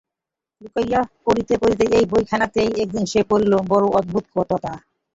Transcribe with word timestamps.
লুকাইয়া 0.61 1.01
পড়িতে 1.25 1.53
পড়িতে 1.61 1.85
এই 1.97 2.05
বইখানিতেই 2.11 2.71
একদিন 2.83 3.05
সে 3.11 3.21
পড়িল 3.29 3.53
বড় 3.71 3.85
অদ্ভুত 3.99 4.25
কথোটা! 4.35 4.71